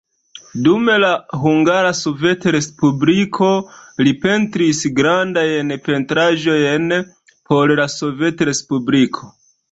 Dum 0.65 0.87
la 1.01 1.09
Hungara 1.41 1.89
Sovetrespubliko 1.97 3.49
li 4.07 4.13
pentris 4.23 4.79
grandajn 5.01 5.69
pentraĵojn 5.89 6.87
por 7.51 7.75
la 7.81 7.87
Sovetrespubliko. 7.97 9.31